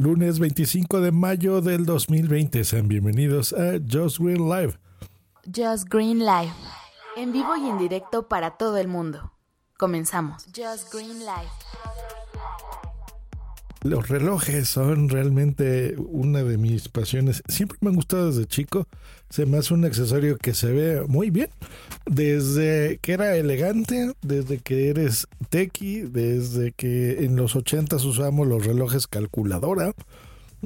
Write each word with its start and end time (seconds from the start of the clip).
Lunes 0.00 0.38
25 0.38 1.02
de 1.02 1.12
mayo 1.12 1.60
del 1.60 1.84
2020. 1.84 2.64
Sean 2.64 2.88
bienvenidos 2.88 3.52
a 3.52 3.72
Just 3.86 4.18
Green 4.18 4.48
Live. 4.48 4.78
Just 5.44 5.90
Green 5.90 6.20
Live. 6.20 6.54
En 7.18 7.34
vivo 7.34 7.54
y 7.54 7.68
en 7.68 7.76
directo 7.76 8.26
para 8.26 8.52
todo 8.52 8.78
el 8.78 8.88
mundo. 8.88 9.34
Comenzamos. 9.76 10.46
Just 10.56 10.90
Green 10.90 11.18
Live. 11.18 11.69
Los 13.82 14.08
relojes 14.08 14.68
son 14.68 15.08
realmente 15.08 15.94
una 15.96 16.42
de 16.42 16.58
mis 16.58 16.88
pasiones. 16.88 17.42
Siempre 17.48 17.78
me 17.80 17.88
han 17.88 17.96
gustado 17.96 18.30
desde 18.30 18.46
chico. 18.46 18.86
Se 19.30 19.46
me 19.46 19.56
hace 19.56 19.72
un 19.72 19.86
accesorio 19.86 20.36
que 20.36 20.52
se 20.52 20.70
ve 20.70 21.02
muy 21.08 21.30
bien. 21.30 21.48
Desde 22.04 22.98
que 23.00 23.12
era 23.12 23.36
elegante, 23.36 24.12
desde 24.20 24.58
que 24.58 24.90
eres 24.90 25.26
tequi, 25.48 26.02
desde 26.02 26.72
que 26.72 27.24
en 27.24 27.36
los 27.36 27.56
ochentas 27.56 28.04
usamos 28.04 28.46
los 28.46 28.66
relojes 28.66 29.06
calculadora 29.06 29.94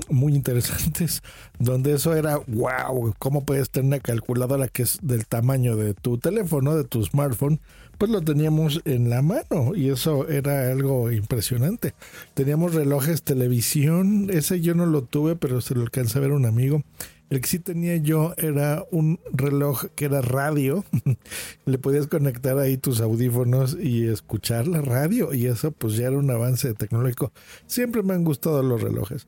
muy 0.08 0.34
interesantes, 0.34 1.22
donde 1.58 1.94
eso 1.94 2.14
era, 2.14 2.38
wow, 2.46 3.14
¿cómo 3.18 3.44
puedes 3.44 3.70
tener 3.70 3.86
una 3.86 4.00
calculadora 4.00 4.68
que 4.68 4.82
es 4.82 4.98
del 5.02 5.26
tamaño 5.26 5.76
de 5.76 5.94
tu 5.94 6.18
teléfono, 6.18 6.76
de 6.76 6.84
tu 6.84 7.04
smartphone? 7.04 7.60
Pues 7.98 8.10
lo 8.10 8.22
teníamos 8.22 8.80
en 8.84 9.08
la 9.08 9.22
mano 9.22 9.74
y 9.74 9.88
eso 9.88 10.28
era 10.28 10.70
algo 10.72 11.12
impresionante. 11.12 11.94
Teníamos 12.34 12.74
relojes, 12.74 13.22
televisión, 13.22 14.30
ese 14.30 14.60
yo 14.60 14.74
no 14.74 14.86
lo 14.86 15.02
tuve, 15.02 15.36
pero 15.36 15.60
se 15.60 15.74
lo 15.74 15.82
alcancé 15.82 16.18
a 16.18 16.22
ver 16.22 16.32
un 16.32 16.44
amigo. 16.44 16.82
El 17.30 17.40
que 17.40 17.48
sí 17.48 17.58
tenía 17.58 17.96
yo 17.96 18.34
era 18.36 18.84
un 18.90 19.18
reloj 19.32 19.86
que 19.94 20.04
era 20.04 20.20
radio. 20.20 20.84
Le 21.64 21.78
podías 21.78 22.06
conectar 22.06 22.58
ahí 22.58 22.76
tus 22.76 23.00
audífonos 23.00 23.76
y 23.80 24.06
escuchar 24.06 24.68
la 24.68 24.82
radio. 24.82 25.32
Y 25.32 25.46
eso 25.46 25.72
pues 25.72 25.96
ya 25.96 26.08
era 26.08 26.18
un 26.18 26.30
avance 26.30 26.74
tecnológico. 26.74 27.32
Siempre 27.66 28.02
me 28.02 28.14
han 28.14 28.24
gustado 28.24 28.62
los 28.62 28.82
relojes 28.82 29.26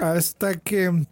hasta 0.00 0.54
que 0.56 1.06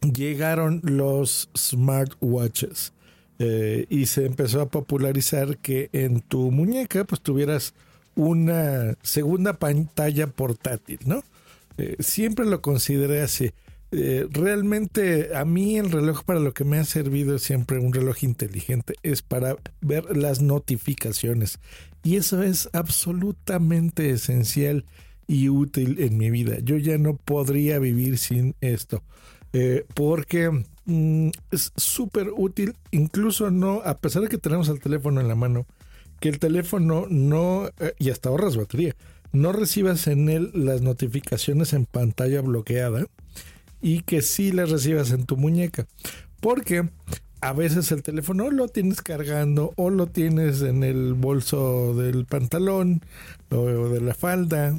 llegaron 0.00 0.80
los 0.84 1.50
smartwatches 1.56 2.92
eh, 3.38 3.86
y 3.88 4.06
se 4.06 4.26
empezó 4.26 4.60
a 4.60 4.68
popularizar 4.68 5.58
que 5.58 5.88
en 5.92 6.20
tu 6.20 6.50
muñeca 6.50 7.04
pues 7.04 7.20
tuvieras 7.20 7.74
una 8.14 8.96
segunda 9.02 9.54
pantalla 9.54 10.26
portátil, 10.26 10.98
¿no? 11.06 11.22
Eh, 11.78 11.96
siempre 12.00 12.44
lo 12.44 12.60
consideré 12.60 13.22
así. 13.22 13.52
Eh, 13.92 14.28
realmente 14.30 15.34
a 15.34 15.44
mí 15.44 15.76
el 15.76 15.90
reloj 15.90 16.22
para 16.22 16.38
lo 16.38 16.54
que 16.54 16.64
me 16.64 16.78
ha 16.78 16.84
servido 16.84 17.38
siempre 17.38 17.78
un 17.78 17.92
reloj 17.92 18.22
inteligente 18.22 18.94
es 19.02 19.20
para 19.22 19.56
ver 19.80 20.16
las 20.16 20.40
notificaciones 20.40 21.58
y 22.04 22.14
eso 22.14 22.40
es 22.42 22.68
absolutamente 22.72 24.10
esencial 24.10 24.84
y 25.30 25.48
útil 25.48 26.00
en 26.00 26.18
mi 26.18 26.28
vida. 26.28 26.58
Yo 26.60 26.76
ya 26.76 26.98
no 26.98 27.14
podría 27.14 27.78
vivir 27.78 28.18
sin 28.18 28.56
esto. 28.60 29.04
Eh, 29.52 29.86
porque 29.94 30.50
mm, 30.86 31.28
es 31.52 31.72
súper 31.76 32.30
útil, 32.36 32.74
incluso 32.90 33.52
no, 33.52 33.80
a 33.84 33.98
pesar 33.98 34.22
de 34.22 34.28
que 34.28 34.38
tenemos 34.38 34.68
el 34.68 34.80
teléfono 34.80 35.20
en 35.20 35.28
la 35.28 35.36
mano, 35.36 35.66
que 36.18 36.30
el 36.30 36.40
teléfono 36.40 37.06
no, 37.08 37.68
eh, 37.78 37.94
y 37.98 38.10
hasta 38.10 38.28
ahorras 38.28 38.56
batería, 38.56 38.96
no 39.30 39.52
recibas 39.52 40.08
en 40.08 40.28
él 40.28 40.50
las 40.52 40.82
notificaciones 40.82 41.74
en 41.74 41.86
pantalla 41.86 42.40
bloqueada 42.40 43.06
y 43.80 44.02
que 44.02 44.22
sí 44.22 44.50
las 44.50 44.70
recibas 44.70 45.12
en 45.12 45.26
tu 45.26 45.36
muñeca. 45.36 45.86
Porque 46.40 46.88
a 47.40 47.52
veces 47.52 47.92
el 47.92 48.02
teléfono 48.02 48.50
lo 48.50 48.66
tienes 48.66 49.00
cargando 49.00 49.74
o 49.76 49.90
lo 49.90 50.08
tienes 50.08 50.62
en 50.62 50.82
el 50.82 51.14
bolso 51.14 51.94
del 51.94 52.24
pantalón 52.24 53.02
o 53.50 53.64
de 53.88 54.00
la 54.00 54.14
falda 54.14 54.74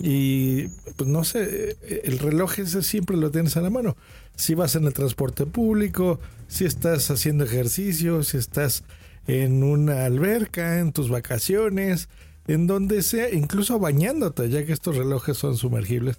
y 0.00 0.68
pues 0.96 1.08
no 1.08 1.24
sé, 1.24 1.76
el 2.04 2.18
reloj 2.18 2.58
ese 2.58 2.82
siempre 2.82 3.16
lo 3.16 3.30
tienes 3.30 3.56
a 3.56 3.60
la 3.60 3.70
mano. 3.70 3.96
Si 4.36 4.54
vas 4.54 4.74
en 4.76 4.84
el 4.84 4.92
transporte 4.92 5.46
público, 5.46 6.20
si 6.46 6.64
estás 6.64 7.10
haciendo 7.10 7.44
ejercicio, 7.44 8.22
si 8.22 8.36
estás 8.36 8.84
en 9.26 9.62
una 9.62 10.04
alberca, 10.04 10.78
en 10.78 10.92
tus 10.92 11.10
vacaciones, 11.10 12.08
en 12.46 12.66
donde 12.66 13.02
sea, 13.02 13.30
incluso 13.30 13.78
bañándote, 13.78 14.48
ya 14.48 14.64
que 14.64 14.72
estos 14.72 14.96
relojes 14.96 15.36
son 15.36 15.56
sumergibles. 15.56 16.18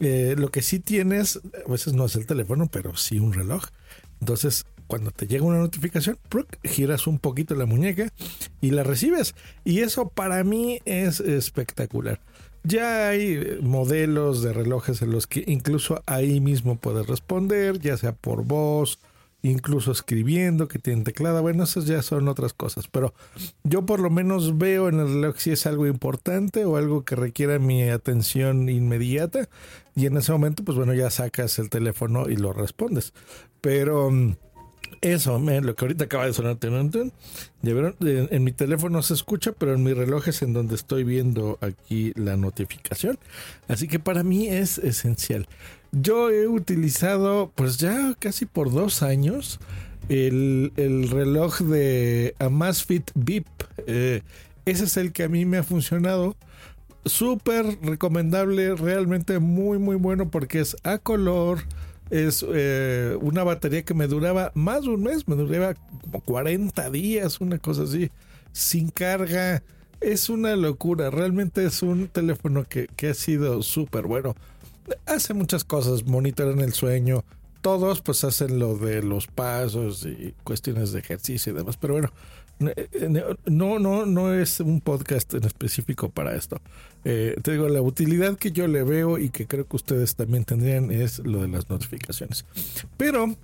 Eh, 0.00 0.34
lo 0.36 0.50
que 0.50 0.62
sí 0.62 0.80
tienes, 0.80 1.40
a 1.66 1.70
veces 1.70 1.92
no 1.92 2.06
es 2.06 2.16
el 2.16 2.26
teléfono, 2.26 2.68
pero 2.70 2.96
sí 2.96 3.18
un 3.18 3.32
reloj. 3.32 3.66
Entonces, 4.20 4.64
cuando 4.86 5.12
te 5.12 5.28
llega 5.28 5.44
una 5.44 5.58
notificación, 5.58 6.18
giras 6.64 7.06
un 7.06 7.20
poquito 7.20 7.54
la 7.54 7.66
muñeca 7.66 8.12
y 8.60 8.70
la 8.70 8.82
recibes. 8.82 9.34
Y 9.64 9.80
eso 9.80 10.08
para 10.08 10.42
mí 10.42 10.80
es 10.84 11.20
espectacular. 11.20 12.20
Ya 12.62 13.08
hay 13.08 13.58
modelos 13.62 14.42
de 14.42 14.52
relojes 14.52 15.00
en 15.02 15.12
los 15.12 15.26
que 15.26 15.44
incluso 15.46 16.02
ahí 16.06 16.40
mismo 16.40 16.76
puedes 16.76 17.06
responder, 17.06 17.78
ya 17.78 17.96
sea 17.96 18.12
por 18.12 18.44
voz, 18.44 18.98
incluso 19.42 19.92
escribiendo, 19.92 20.68
que 20.68 20.78
tienen 20.78 21.04
teclado. 21.04 21.40
Bueno, 21.40 21.64
esas 21.64 21.86
ya 21.86 22.02
son 22.02 22.28
otras 22.28 22.52
cosas. 22.52 22.86
Pero 22.88 23.14
yo 23.64 23.86
por 23.86 24.00
lo 24.00 24.10
menos 24.10 24.58
veo 24.58 24.88
en 24.88 25.00
el 25.00 25.08
reloj 25.08 25.36
si 25.38 25.52
es 25.52 25.66
algo 25.66 25.86
importante 25.86 26.64
o 26.64 26.76
algo 26.76 27.04
que 27.04 27.16
requiera 27.16 27.58
mi 27.58 27.88
atención 27.88 28.68
inmediata. 28.68 29.48
Y 29.96 30.06
en 30.06 30.16
ese 30.16 30.32
momento, 30.32 30.62
pues 30.64 30.76
bueno, 30.76 30.94
ya 30.94 31.10
sacas 31.10 31.58
el 31.58 31.70
teléfono 31.70 32.28
y 32.28 32.36
lo 32.36 32.52
respondes. 32.52 33.14
Pero 33.60 34.10
eso, 35.00 35.38
lo 35.38 35.74
que 35.74 35.84
ahorita 35.84 36.04
acaba 36.04 36.26
de 36.26 36.32
sonar, 36.32 36.58
ya 36.60 36.68
en, 38.00 38.44
mi 38.44 38.52
teléfono 38.52 39.02
se 39.02 39.14
escucha, 39.14 39.52
pero 39.52 39.74
en 39.74 39.82
mi 39.82 39.92
reloj 39.92 40.28
es 40.28 40.42
en 40.42 40.52
donde 40.52 40.74
estoy 40.74 41.04
viendo 41.04 41.58
aquí 41.60 42.12
la 42.16 42.36
notificación. 42.36 43.18
Así 43.68 43.88
que 43.88 43.98
para 43.98 44.22
mí 44.22 44.48
es 44.48 44.78
esencial. 44.78 45.46
Yo 45.92 46.30
he 46.30 46.46
utilizado, 46.46 47.50
pues 47.54 47.78
ya 47.78 48.14
casi 48.18 48.46
por 48.46 48.72
dos 48.72 49.02
años, 49.02 49.58
el, 50.08 51.08
reloj 51.10 51.60
de 51.60 52.34
Amazfit 52.38 53.10
VIP. 53.14 53.46
Eh, 53.86 54.22
ese 54.66 54.84
es 54.84 54.96
el 54.96 55.12
que 55.12 55.24
a 55.24 55.28
mí 55.28 55.44
me 55.44 55.58
ha 55.58 55.62
funcionado. 55.62 56.36
Súper 57.06 57.78
recomendable, 57.82 58.74
realmente 58.74 59.38
muy, 59.38 59.78
muy 59.78 59.96
bueno 59.96 60.30
porque 60.30 60.60
es 60.60 60.76
a 60.84 60.98
color 60.98 61.60
es 62.10 62.44
eh, 62.46 63.16
una 63.20 63.44
batería 63.44 63.84
que 63.84 63.94
me 63.94 64.08
duraba 64.08 64.52
más 64.54 64.82
de 64.82 64.90
un 64.90 65.02
mes, 65.02 65.26
me 65.28 65.36
duraba 65.36 65.74
como 66.02 66.20
40 66.20 66.90
días, 66.90 67.40
una 67.40 67.58
cosa 67.58 67.84
así, 67.84 68.10
sin 68.52 68.90
carga. 68.90 69.62
Es 70.00 70.28
una 70.30 70.56
locura, 70.56 71.10
realmente 71.10 71.64
es 71.64 71.82
un 71.82 72.08
teléfono 72.08 72.64
que, 72.64 72.88
que 72.96 73.08
ha 73.08 73.14
sido 73.14 73.62
súper 73.62 74.06
bueno. 74.06 74.34
Hace 75.06 75.34
muchas 75.34 75.62
cosas, 75.62 76.04
monitoran 76.04 76.60
el 76.60 76.72
sueño, 76.72 77.24
todos 77.60 78.00
pues 78.00 78.24
hacen 78.24 78.58
lo 78.58 78.76
de 78.76 79.02
los 79.02 79.26
pasos 79.26 80.06
y 80.06 80.34
cuestiones 80.44 80.92
de 80.92 81.00
ejercicio 81.00 81.52
y 81.52 81.56
demás, 81.56 81.76
pero 81.76 81.94
bueno, 81.94 82.10
no, 83.46 83.78
no, 83.78 84.06
no 84.06 84.34
es 84.34 84.60
un 84.60 84.80
podcast 84.80 85.34
en 85.34 85.44
específico 85.44 86.10
para 86.10 86.36
esto. 86.36 86.60
Eh, 87.04 87.36
te 87.42 87.52
digo, 87.52 87.68
la 87.68 87.82
utilidad 87.82 88.36
que 88.36 88.52
yo 88.52 88.68
le 88.68 88.82
veo 88.82 89.18
y 89.18 89.30
que 89.30 89.46
creo 89.46 89.66
que 89.66 89.76
ustedes 89.76 90.14
también 90.14 90.44
tendrían 90.44 90.90
es 90.90 91.18
lo 91.20 91.42
de 91.42 91.48
las 91.48 91.68
notificaciones. 91.70 92.44
Pero, 92.96 93.34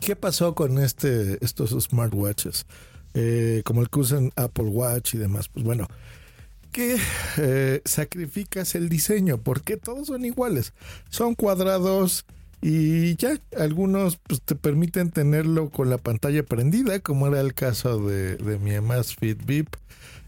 ¿qué 0.00 0.16
pasó 0.16 0.54
con 0.54 0.78
este, 0.78 1.38
estos 1.44 1.70
smartwatches? 1.70 2.66
Eh, 3.14 3.62
como 3.64 3.80
el 3.80 3.88
que 3.90 4.00
usan 4.00 4.32
Apple 4.36 4.66
Watch 4.66 5.14
y 5.14 5.18
demás. 5.18 5.48
Pues 5.48 5.64
bueno, 5.64 5.86
eh, 7.38 7.80
sacrificas 7.84 8.74
el 8.74 8.88
diseño 8.88 9.38
porque 9.38 9.76
todos 9.76 10.08
son 10.08 10.24
iguales. 10.24 10.74
Son 11.08 11.34
cuadrados 11.34 12.26
y 12.62 13.16
ya, 13.16 13.38
algunos 13.58 14.16
pues, 14.16 14.40
te 14.42 14.54
permiten 14.54 15.10
tenerlo 15.10 15.70
con 15.70 15.90
la 15.90 15.98
pantalla 15.98 16.42
prendida, 16.42 17.00
como 17.00 17.26
era 17.26 17.40
el 17.40 17.54
caso 17.54 18.04
de, 18.06 18.58
mi 18.58 18.74
Amazfit 18.74 19.44
VIP. 19.44 19.76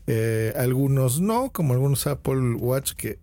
Eh, 0.06 0.54
algunos 0.56 1.20
no, 1.20 1.50
como 1.50 1.74
algunos 1.74 2.06
Apple 2.06 2.54
Watch 2.54 2.92
que 2.92 3.18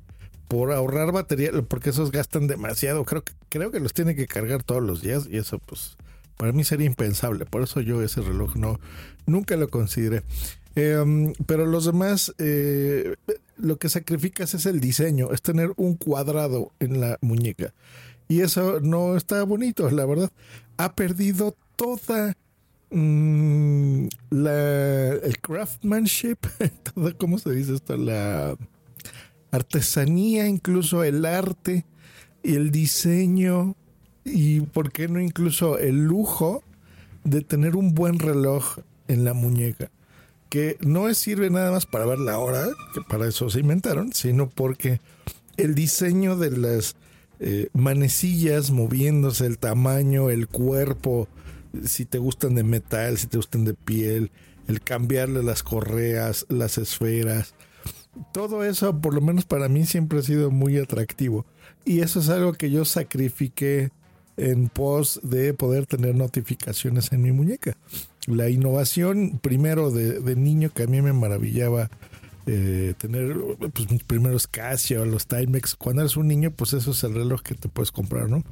por 0.48 0.72
ahorrar 0.72 1.12
batería, 1.12 1.52
porque 1.68 1.90
esos 1.90 2.12
gastan 2.12 2.46
demasiado, 2.46 3.04
creo 3.06 3.24
que, 3.24 3.34
creo 3.50 3.72
que 3.72 3.80
los 3.80 3.94
tiene 3.94 4.16
que 4.16 4.28
cargar 4.28 4.62
todos 4.62 4.84
los 4.84 5.02
días 5.02 5.28
y 5.30 5.38
eso 5.38 5.58
pues 5.58 5.98
para 6.38 6.52
mí 6.52 6.64
sería 6.64 6.86
impensable. 6.86 7.46
Por 7.46 7.64
eso 7.64 7.82
yo 7.82 8.02
ese 8.02 8.22
reloj 8.22 8.56
no, 8.56 8.80
nunca 9.26 9.56
lo 9.56 9.70
consideré. 9.70 10.24
Em, 10.76 11.34
pero 11.46 11.66
los 11.66 11.86
demás, 11.86 12.34
eh, 12.38 13.16
lo 13.58 13.78
que 13.78 13.90
sacrificas 13.90 14.54
es 14.54 14.66
el 14.66 14.80
diseño, 14.82 15.32
es 15.32 15.42
tener 15.42 15.72
un 15.78 15.96
cuadrado 15.96 16.72
en 16.80 17.00
la 17.00 17.18
muñeca. 17.22 17.74
Y 18.28 18.42
eso 18.42 18.80
no 18.82 19.16
está 19.16 19.44
bonito, 19.44 19.90
la 19.90 20.06
verdad. 20.06 20.32
Ha 20.78 20.94
perdido 20.94 21.56
toda 21.76 22.36
mm, 22.90 24.08
la, 24.30 25.10
el 25.14 25.40
craftsmanship, 25.40 26.38
todo, 26.94 27.18
¿cómo 27.18 27.38
se 27.38 27.52
dice 27.52 27.76
esto? 27.76 27.98
La 27.98 28.58
artesanía, 29.52 30.48
incluso 30.48 31.04
el 31.04 31.26
arte 31.26 31.86
y 32.44 32.56
el 32.56 32.72
diseño 32.72 33.76
y, 34.26 34.62
¿por 34.62 34.92
qué 34.92 35.08
no 35.08 35.22
incluso 35.22 35.78
el 35.78 36.04
lujo 36.06 36.64
de 37.24 37.42
tener 37.42 37.76
un 37.76 37.94
buen 37.94 38.18
reloj 38.18 38.80
en 39.08 39.24
la 39.24 39.34
muñeca? 39.34 39.92
Que 40.50 40.78
no 40.82 41.14
sirve 41.14 41.52
nada 41.52 41.72
más 41.72 41.86
para 41.86 42.06
ver 42.06 42.18
la 42.18 42.40
hora, 42.40 42.66
que 42.94 43.02
para 43.02 43.28
eso 43.28 43.50
se 43.52 43.60
inventaron, 43.60 44.14
sino 44.14 44.50
porque 44.50 45.00
el 45.58 45.76
diseño 45.76 46.38
de 46.38 46.58
las 46.58 46.96
eh, 47.40 47.70
manecillas 47.74 48.72
moviéndose, 48.72 49.46
el 49.46 49.58
tamaño, 49.58 50.30
el 50.30 50.48
cuerpo, 50.48 51.28
si 51.84 52.06
te 52.06 52.18
gustan 52.18 52.56
de 52.56 52.64
metal, 52.64 53.18
si 53.18 53.28
te 53.28 53.38
gustan 53.38 53.66
de 53.66 53.74
piel, 53.74 54.32
el 54.68 54.82
cambiarle 54.82 55.44
las 55.44 55.64
correas, 55.64 56.46
las 56.50 56.78
esferas. 56.78 57.54
Todo 58.34 58.64
eso, 58.64 59.02
por 59.02 59.14
lo 59.14 59.22
menos 59.22 59.46
para 59.46 59.68
mí, 59.68 59.86
siempre 59.86 60.20
ha 60.20 60.24
sido 60.24 60.50
muy 60.52 60.78
atractivo. 60.78 61.46
Y 61.84 62.00
eso 62.00 62.20
es 62.20 62.30
algo 62.30 62.54
que 62.54 62.72
yo 62.72 62.86
sacrifiqué 62.86 63.92
en 64.38 64.70
pos 64.70 65.20
de 65.24 65.54
poder 65.54 65.86
tener 65.86 66.16
notificaciones 66.16 67.12
en 67.12 67.22
mi 67.22 67.32
muñeca. 67.32 67.78
La 68.28 68.50
innovación, 68.50 69.40
primero 69.42 69.92
de, 69.92 70.20
de 70.20 70.36
niño, 70.36 70.72
que 70.74 70.84
a 70.84 70.88
mí 70.88 71.02
me 71.02 71.14
maravillaba 71.14 71.90
eh, 72.48 72.94
tener 73.00 73.36
pues, 73.74 73.90
mis 73.90 74.04
primeros 74.04 74.48
Casio, 74.48 75.04
los 75.06 75.26
Timex. 75.26 75.76
Cuando 75.76 76.04
eres 76.04 76.16
un 76.16 76.28
niño, 76.28 76.52
pues 76.52 76.74
eso 76.74 76.92
es 76.92 77.04
el 77.04 77.16
reloj 77.16 77.42
que 77.42 77.56
te 77.56 77.70
puedes 77.70 77.92
comprar, 77.92 78.30
¿no? 78.30 78.44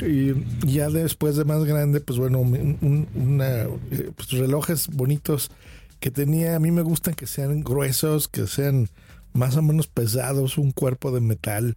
Y 0.00 0.32
ya 0.64 0.88
después 0.88 1.36
de 1.36 1.44
más 1.44 1.64
grande, 1.64 2.00
pues 2.00 2.18
bueno, 2.18 2.38
una, 2.40 3.62
eh, 3.90 4.12
pues, 4.14 4.30
relojes 4.30 4.88
bonitos 4.88 5.50
que 5.98 6.10
tenía, 6.10 6.54
a 6.56 6.60
mí 6.60 6.70
me 6.70 6.82
gustan 6.82 7.14
que 7.14 7.26
sean 7.26 7.62
gruesos, 7.62 8.28
que 8.28 8.46
sean 8.46 8.88
más 9.32 9.56
o 9.56 9.62
menos 9.62 9.88
pesados, 9.88 10.56
un 10.56 10.70
cuerpo 10.70 11.10
de 11.10 11.20
metal. 11.20 11.76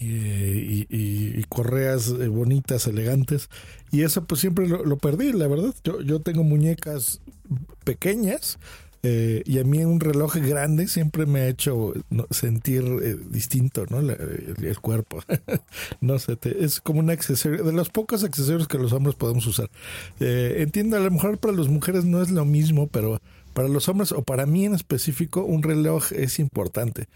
Eh, 0.00 0.86
y, 0.88 1.42
correas 1.48 2.12
bonitas, 2.28 2.86
elegantes. 2.86 3.48
Y 3.90 4.02
eso 4.02 4.24
pues 4.24 4.40
siempre 4.40 4.68
lo, 4.68 4.84
lo 4.84 4.96
perdí, 4.96 5.32
la 5.32 5.48
verdad. 5.48 5.74
Yo, 5.82 6.00
yo 6.02 6.20
tengo 6.20 6.44
muñecas 6.44 7.20
pequeñas, 7.84 8.58
eh, 9.02 9.42
y 9.46 9.58
a 9.58 9.64
mí 9.64 9.84
un 9.84 10.00
reloj 10.00 10.36
grande 10.36 10.88
siempre 10.88 11.24
me 11.24 11.40
ha 11.40 11.48
hecho 11.48 11.92
sentir 12.30 12.82
eh, 12.82 13.16
distinto, 13.30 13.86
¿no? 13.88 14.00
el, 14.00 14.80
cuerpo. 14.80 15.22
no 16.00 16.18
sé, 16.18 16.36
es 16.42 16.80
como 16.80 17.00
un 17.00 17.10
accesorio, 17.10 17.62
de 17.62 17.72
los 17.72 17.90
pocos 17.90 18.24
accesorios 18.24 18.66
que 18.66 18.78
los 18.78 18.92
hombres 18.92 19.14
podemos 19.14 19.46
usar. 19.46 19.70
Eh, 20.18 20.56
entiendo, 20.58 20.96
a 20.96 21.00
lo 21.00 21.10
mejor 21.10 21.38
para 21.38 21.56
las 21.56 21.68
mujeres 21.68 22.04
no 22.04 22.22
es 22.22 22.30
lo 22.30 22.44
mismo, 22.44 22.88
pero 22.88 23.20
para 23.54 23.68
los 23.68 23.88
hombres 23.88 24.12
o 24.12 24.22
para 24.22 24.46
mí 24.46 24.64
en 24.64 24.74
específico, 24.74 25.44
un 25.44 25.62
reloj 25.62 26.12
es 26.12 26.38
importante. 26.38 27.06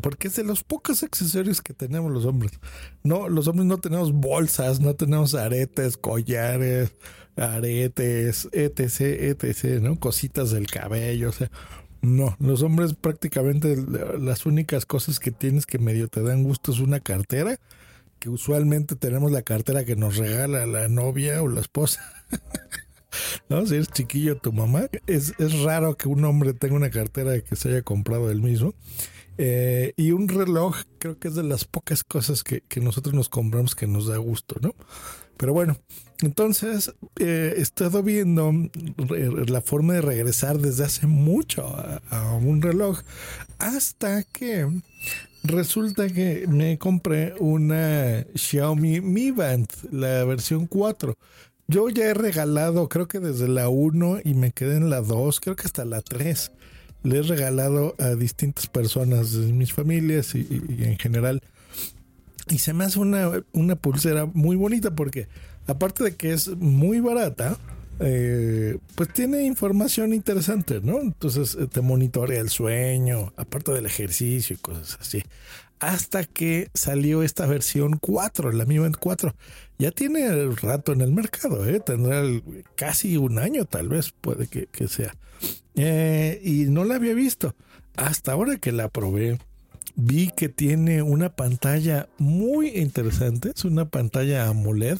porque 0.00 0.28
es 0.28 0.36
de 0.36 0.44
los 0.44 0.62
pocos 0.62 1.02
accesorios 1.02 1.60
que 1.60 1.74
tenemos 1.74 2.10
los 2.10 2.24
hombres. 2.24 2.52
No, 3.02 3.28
los 3.28 3.48
hombres 3.48 3.66
no 3.66 3.78
tenemos 3.78 4.12
bolsas, 4.12 4.80
no 4.80 4.94
tenemos 4.94 5.34
aretes, 5.34 5.96
collares, 5.96 6.92
aretes, 7.38 8.48
etc, 8.52 9.00
etc, 9.00 9.80
¿no? 9.80 9.98
Cositas 9.98 10.50
del 10.50 10.66
cabello, 10.66 11.30
o 11.30 11.32
sea, 11.32 11.50
no, 12.00 12.36
los 12.38 12.62
hombres 12.62 12.94
prácticamente 12.94 13.76
las 14.18 14.46
únicas 14.46 14.86
cosas 14.86 15.18
que 15.18 15.32
tienes 15.32 15.66
que 15.66 15.78
medio 15.78 16.08
te 16.08 16.22
dan 16.22 16.44
gusto 16.44 16.70
es 16.70 16.78
una 16.78 17.00
cartera, 17.00 17.58
que 18.18 18.30
usualmente 18.30 18.96
tenemos 18.96 19.32
la 19.32 19.42
cartera 19.42 19.84
que 19.84 19.96
nos 19.96 20.16
regala 20.16 20.66
la 20.66 20.88
novia 20.88 21.42
o 21.42 21.48
la 21.48 21.60
esposa. 21.60 22.00
¿No? 23.48 23.64
Si 23.66 23.74
eres 23.74 23.88
chiquillo 23.88 24.36
tu 24.36 24.52
mamá, 24.52 24.88
es, 25.06 25.34
es 25.38 25.60
raro 25.62 25.96
que 25.96 26.08
un 26.08 26.24
hombre 26.24 26.52
tenga 26.52 26.74
una 26.74 26.90
cartera 26.90 27.40
que 27.40 27.56
se 27.56 27.70
haya 27.70 27.82
comprado 27.82 28.30
él 28.30 28.42
mismo. 28.42 28.74
Eh, 29.38 29.94
y 29.96 30.10
un 30.10 30.28
reloj 30.28 30.76
creo 30.98 31.18
que 31.18 31.28
es 31.28 31.34
de 31.34 31.44
las 31.44 31.64
pocas 31.64 32.02
cosas 32.02 32.42
que, 32.42 32.60
que 32.62 32.80
nosotros 32.80 33.14
nos 33.14 33.28
compramos 33.28 33.76
que 33.76 33.86
nos 33.86 34.08
da 34.08 34.16
gusto, 34.16 34.56
¿no? 34.60 34.74
Pero 35.38 35.52
bueno, 35.52 35.78
entonces 36.20 36.92
eh, 37.18 37.54
he 37.56 37.60
estado 37.60 38.02
viendo 38.02 38.52
la 39.46 39.60
forma 39.62 39.94
de 39.94 40.00
regresar 40.02 40.58
desde 40.58 40.84
hace 40.84 41.06
mucho 41.06 41.64
a, 42.10 42.34
un 42.34 42.60
reloj 42.60 43.00
hasta 43.58 44.24
que 44.24 44.68
resulta 45.44 46.08
que 46.08 46.46
me 46.48 46.76
compré 46.76 47.34
una 47.38 48.26
Xiaomi 48.34 49.00
Mi 49.00 49.30
Band, 49.30 49.68
la 49.92 50.24
versión 50.24 50.66
4. 50.66 51.14
Yo 51.68 51.88
ya 51.88 52.06
he 52.06 52.14
regalado, 52.14 52.88
creo 52.88 53.06
que 53.06 53.20
desde 53.20 53.46
la 53.46 53.68
1 53.68 54.20
y 54.24 54.34
me 54.34 54.50
quedé 54.50 54.76
en 54.76 54.90
la 54.90 55.02
2, 55.02 55.38
creo 55.38 55.54
que 55.54 55.66
hasta 55.66 55.84
la 55.84 56.02
3. 56.02 56.50
Le 57.04 57.18
he 57.18 57.22
regalado 57.22 57.94
a 57.98 58.16
distintas 58.16 58.66
personas 58.66 59.32
de 59.32 59.52
mis 59.52 59.72
familias 59.72 60.34
y 60.34 60.48
en 60.82 60.98
general 60.98 61.40
y 62.50 62.58
se 62.58 62.72
me 62.72 62.84
hace 62.84 62.98
una, 62.98 63.30
una 63.52 63.76
pulsera 63.76 64.26
muy 64.26 64.56
bonita 64.56 64.94
porque 64.94 65.28
aparte 65.66 66.04
de 66.04 66.16
que 66.16 66.32
es 66.32 66.48
muy 66.48 67.00
barata, 67.00 67.58
eh, 68.00 68.78
pues 68.94 69.12
tiene 69.12 69.44
información 69.44 70.12
interesante, 70.14 70.80
¿no? 70.82 71.00
Entonces 71.00 71.56
eh, 71.60 71.66
te 71.66 71.80
monitorea 71.80 72.40
el 72.40 72.48
sueño, 72.48 73.32
aparte 73.36 73.72
del 73.72 73.86
ejercicio 73.86 74.54
y 74.54 74.58
cosas 74.58 74.98
así. 75.00 75.22
Hasta 75.80 76.24
que 76.24 76.70
salió 76.74 77.22
esta 77.22 77.46
versión 77.46 77.98
4, 77.98 78.52
la 78.52 78.64
Mi 78.64 78.78
Band 78.78 78.96
4. 78.98 79.34
Ya 79.78 79.92
tiene 79.92 80.26
el 80.26 80.56
rato 80.56 80.92
en 80.92 81.00
el 81.00 81.12
mercado, 81.12 81.68
¿eh? 81.68 81.80
tendrá 81.80 82.22
casi 82.74 83.16
un 83.16 83.38
año 83.38 83.64
tal 83.64 83.88
vez, 83.88 84.12
puede 84.12 84.48
que, 84.48 84.88
sea. 84.88 85.14
Eh, 85.76 86.40
y 86.42 86.64
no 86.64 86.84
la 86.84 86.96
había 86.96 87.14
visto. 87.14 87.54
Hasta 87.96 88.32
ahora 88.32 88.56
que 88.56 88.72
la 88.72 88.88
probé, 88.88 89.38
vi 89.98 90.30
que 90.30 90.48
tiene 90.48 91.02
una 91.02 91.34
pantalla 91.34 92.08
muy 92.18 92.68
interesante, 92.68 93.50
es 93.54 93.64
una 93.64 93.88
pantalla 93.88 94.46
AMOLED. 94.46 94.98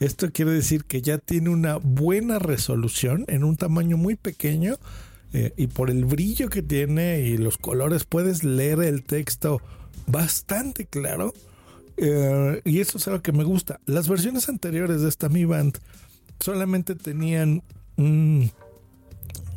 Esto 0.00 0.32
quiere 0.32 0.52
decir 0.52 0.84
que 0.84 1.02
ya 1.02 1.18
tiene 1.18 1.50
una 1.50 1.76
buena 1.76 2.38
resolución 2.38 3.26
en 3.28 3.44
un 3.44 3.56
tamaño 3.56 3.98
muy 3.98 4.16
pequeño 4.16 4.76
eh, 5.34 5.52
y 5.58 5.66
por 5.66 5.90
el 5.90 6.06
brillo 6.06 6.48
que 6.48 6.62
tiene 6.62 7.20
y 7.20 7.36
los 7.36 7.58
colores 7.58 8.04
puedes 8.04 8.42
leer 8.42 8.80
el 8.80 9.04
texto 9.04 9.60
bastante 10.06 10.86
claro. 10.86 11.34
Eh, 11.98 12.62
y 12.64 12.80
eso 12.80 12.96
es 12.96 13.06
algo 13.08 13.20
que 13.20 13.32
me 13.32 13.44
gusta. 13.44 13.80
Las 13.84 14.08
versiones 14.08 14.48
anteriores 14.48 15.02
de 15.02 15.10
esta 15.10 15.28
Mi 15.28 15.44
Band 15.44 15.78
solamente 16.40 16.94
tenían 16.94 17.62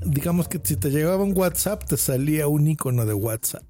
digamos 0.05 0.49
que 0.49 0.59
si 0.61 0.75
te 0.75 0.89
llegaba 0.91 1.23
un 1.23 1.35
WhatsApp 1.35 1.85
te 1.85 1.95
salía 1.95 2.49
un 2.49 2.67
icono 2.67 3.05
de 3.05 3.13
WhatsApp 3.13 3.63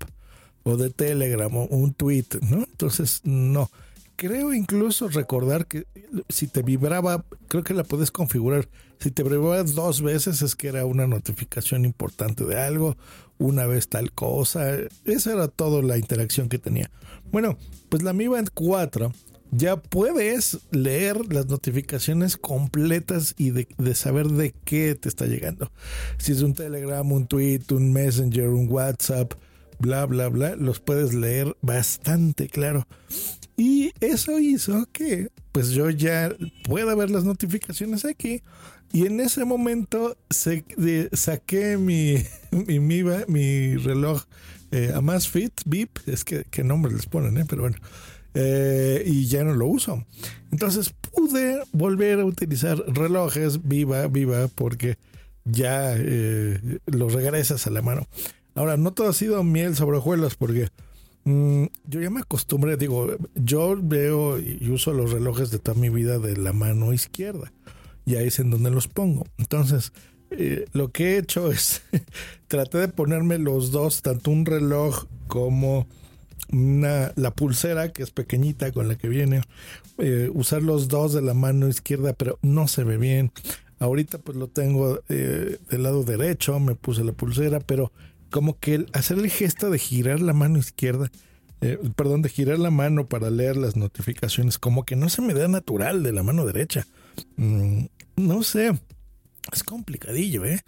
o 0.65 0.77
de 0.77 0.89
Telegram 0.89 1.55
o 1.55 1.65
un 1.67 1.93
tweet, 1.93 2.25
¿no? 2.49 2.57
Entonces, 2.63 3.21
no. 3.23 3.69
Creo 4.15 4.53
incluso 4.53 5.07
recordar 5.09 5.67
que 5.67 5.85
si 6.27 6.47
te 6.47 6.63
vibraba, 6.63 7.23
creo 7.47 7.63
que 7.63 7.73
la 7.73 7.83
puedes 7.83 8.11
configurar. 8.11 8.67
Si 8.99 9.11
te 9.11 9.23
vibraba 9.23 9.61
dos 9.63 10.01
veces 10.01 10.41
es 10.41 10.55
que 10.55 10.69
era 10.69 10.85
una 10.85 11.05
notificación 11.05 11.85
importante 11.85 12.45
de 12.45 12.59
algo, 12.59 12.97
una 13.37 13.67
vez 13.67 13.89
tal 13.89 14.11
cosa. 14.11 14.77
Esa 15.03 15.33
era 15.33 15.47
toda 15.49 15.83
la 15.83 15.97
interacción 15.97 16.49
que 16.49 16.57
tenía. 16.57 16.89
Bueno, 17.31 17.57
pues 17.89 18.01
la 18.01 18.13
Mi 18.13 18.27
Band 18.27 18.49
4 18.53 19.11
ya 19.51 19.77
puedes 19.77 20.59
leer 20.71 21.31
las 21.31 21.45
notificaciones 21.45 22.37
completas 22.37 23.35
y 23.37 23.51
de, 23.51 23.67
de, 23.77 23.93
saber 23.93 24.29
de 24.29 24.55
qué 24.63 24.95
te 24.95 25.09
está 25.09 25.27
llegando. 25.27 25.71
Si 26.17 26.31
es 26.31 26.41
un 26.41 26.55
Telegram, 26.55 27.09
un 27.11 27.27
tweet, 27.27 27.61
un 27.69 27.93
Messenger, 27.93 28.47
un 28.49 28.67
WhatsApp, 28.67 29.33
bla, 29.79 30.05
bla, 30.05 30.29
bla, 30.29 30.55
los 30.55 30.79
puedes 30.79 31.13
leer 31.13 31.55
bastante 31.61 32.47
claro. 32.47 32.87
Y 33.57 33.91
eso 34.01 34.39
hizo 34.39 34.87
que 34.91 35.29
pues 35.51 35.69
yo 35.69 35.89
ya 35.89 36.35
pueda 36.65 36.95
ver 36.95 37.09
las 37.09 37.23
notificaciones 37.23 38.03
aquí. 38.05 38.43
Y 38.91 39.05
en 39.05 39.19
ese 39.19 39.45
momento 39.45 40.17
saqué 40.29 41.77
mi, 41.79 42.23
mi, 42.51 43.03
mi, 43.27 43.75
reloj 43.77 44.23
eh, 44.71 44.91
a 44.93 45.01
más 45.01 45.29
fit, 45.29 45.53
VIP, 45.65 45.99
es 46.07 46.23
que 46.23 46.45
qué 46.49 46.63
nombre 46.63 46.91
les 46.91 47.05
ponen, 47.05 47.37
¿eh? 47.37 47.45
pero 47.47 47.63
bueno. 47.63 47.77
Eh, 48.33 49.03
y 49.05 49.27
ya 49.27 49.45
no 49.45 49.53
lo 49.53 49.67
uso. 49.67 50.05
Entonces 50.51 50.93
pude 51.13 51.61
volver 51.71 52.19
a 52.19 52.25
utilizar 52.25 52.77
relojes 52.87 53.65
viva, 53.65 54.07
viva, 54.07 54.49
porque 54.49 54.97
ya 55.45 55.93
eh, 55.95 56.79
los 56.85 57.13
regresas 57.13 57.65
a 57.65 57.69
la 57.69 57.81
mano. 57.81 58.07
Ahora, 58.55 58.77
no 58.77 58.93
todo 58.93 59.09
ha 59.09 59.13
sido 59.13 59.43
miel 59.43 59.75
sobre 59.75 59.97
hojuelas 59.97 60.35
porque 60.35 60.69
mm, 61.25 61.65
yo 61.87 62.01
ya 62.01 62.09
me 62.09 62.21
acostumbré, 62.21 62.77
digo, 62.77 63.15
yo 63.35 63.77
veo 63.79 64.39
y 64.39 64.69
uso 64.69 64.93
los 64.93 65.11
relojes 65.11 65.51
de 65.51 65.59
toda 65.59 65.79
mi 65.79 65.89
vida 65.89 66.19
de 66.19 66.37
la 66.37 66.53
mano 66.53 66.93
izquierda 66.93 67.51
y 68.05 68.15
ahí 68.15 68.27
es 68.27 68.39
en 68.39 68.51
donde 68.51 68.71
los 68.71 68.87
pongo. 68.87 69.25
Entonces, 69.37 69.91
eh, 70.31 70.65
lo 70.73 70.91
que 70.91 71.13
he 71.13 71.17
hecho 71.17 71.51
es, 71.51 71.81
traté 72.47 72.77
de 72.77 72.87
ponerme 72.87 73.37
los 73.39 73.71
dos, 73.71 74.01
tanto 74.01 74.31
un 74.31 74.45
reloj 74.45 75.05
como 75.27 75.87
una, 76.51 77.11
la 77.15 77.31
pulsera 77.31 77.91
que 77.91 78.03
es 78.03 78.11
pequeñita 78.11 78.71
con 78.71 78.87
la 78.87 78.95
que 78.95 79.09
viene, 79.09 79.41
eh, 79.97 80.29
usar 80.33 80.61
los 80.61 80.87
dos 80.87 81.13
de 81.13 81.21
la 81.21 81.33
mano 81.33 81.67
izquierda, 81.67 82.13
pero 82.13 82.39
no 82.41 82.67
se 82.67 82.83
ve 82.83 82.97
bien. 82.97 83.31
Ahorita 83.79 84.19
pues 84.19 84.37
lo 84.37 84.47
tengo 84.47 85.01
eh, 85.09 85.57
del 85.69 85.83
lado 85.83 86.03
derecho, 86.03 86.59
me 86.59 86.75
puse 86.75 87.03
la 87.03 87.11
pulsera, 87.11 87.59
pero 87.59 87.91
como 88.29 88.59
que 88.59 88.85
hacer 88.93 89.17
el 89.17 89.29
gesto 89.29 89.69
de 89.69 89.79
girar 89.79 90.19
la 90.21 90.33
mano 90.33 90.59
izquierda, 90.59 91.11
eh, 91.61 91.79
perdón, 91.95 92.21
de 92.21 92.29
girar 92.29 92.59
la 92.59 92.71
mano 92.71 93.07
para 93.07 93.29
leer 93.29 93.57
las 93.57 93.75
notificaciones, 93.75 94.59
como 94.59 94.85
que 94.85 94.95
no 94.95 95.09
se 95.09 95.21
me 95.21 95.33
da 95.33 95.47
natural 95.47 96.03
de 96.03 96.11
la 96.11 96.23
mano 96.23 96.45
derecha. 96.45 96.85
Mm, 97.37 97.85
no 98.17 98.43
sé, 98.43 98.77
es 99.51 99.63
complicadillo, 99.63 100.45
¿eh? 100.45 100.61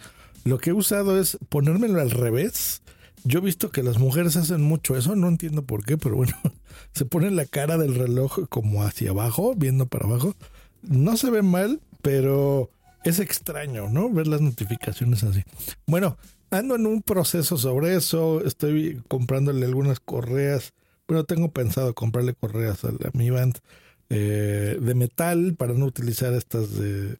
Lo 0.44 0.58
que 0.58 0.70
he 0.70 0.72
usado 0.72 1.20
es 1.20 1.38
ponérmelo 1.50 2.00
al 2.00 2.10
revés 2.10 2.80
yo 3.24 3.40
he 3.40 3.42
visto 3.42 3.70
que 3.70 3.82
las 3.82 3.98
mujeres 3.98 4.36
hacen 4.36 4.62
mucho 4.62 4.96
eso, 4.96 5.16
no 5.16 5.28
entiendo 5.28 5.62
por 5.62 5.84
qué, 5.84 5.98
pero 5.98 6.16
bueno, 6.16 6.34
se 6.94 7.04
pone 7.04 7.30
la 7.30 7.44
cara 7.44 7.76
del 7.76 7.94
reloj 7.94 8.48
como 8.48 8.84
hacia 8.84 9.10
abajo, 9.10 9.54
viendo 9.56 9.86
para 9.86 10.06
abajo. 10.06 10.34
No 10.82 11.16
se 11.16 11.30
ve 11.30 11.42
mal, 11.42 11.80
pero 12.02 12.70
es 13.04 13.18
extraño, 13.18 13.88
¿no? 13.88 14.10
Ver 14.10 14.26
las 14.28 14.40
notificaciones 14.40 15.24
así. 15.24 15.42
Bueno, 15.86 16.16
ando 16.50 16.76
en 16.76 16.86
un 16.86 17.02
proceso 17.02 17.56
sobre 17.56 17.94
eso, 17.94 18.44
estoy 18.44 19.02
comprándole 19.08 19.66
algunas 19.66 20.00
correas. 20.00 20.72
Bueno, 21.06 21.24
tengo 21.24 21.50
pensado 21.50 21.94
comprarle 21.94 22.34
correas 22.34 22.84
a, 22.84 22.92
mi 23.12 23.30
band 23.30 23.58
eh, 24.10 24.78
de 24.80 24.94
metal 24.94 25.54
para 25.56 25.74
no 25.74 25.86
utilizar 25.86 26.32
estas 26.34 26.74
de... 26.78 27.16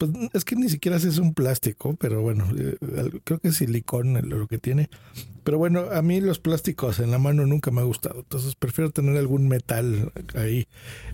Pues 0.00 0.12
es 0.32 0.46
que 0.46 0.56
ni 0.56 0.70
siquiera 0.70 0.96
es 0.96 1.18
un 1.18 1.34
plástico, 1.34 1.94
pero 2.00 2.22
bueno, 2.22 2.46
eh, 2.56 2.78
creo 3.22 3.38
que 3.38 3.48
es 3.48 3.56
silicón 3.56 4.18
lo 4.30 4.46
que 4.46 4.56
tiene. 4.56 4.88
Pero 5.44 5.58
bueno, 5.58 5.90
a 5.92 6.00
mí 6.00 6.22
los 6.22 6.38
plásticos 6.38 7.00
en 7.00 7.10
la 7.10 7.18
mano 7.18 7.44
nunca 7.44 7.70
me 7.70 7.82
ha 7.82 7.84
gustado, 7.84 8.20
entonces 8.20 8.54
prefiero 8.54 8.90
tener 8.90 9.18
algún 9.18 9.46
metal 9.46 10.10
ahí. 10.34 10.66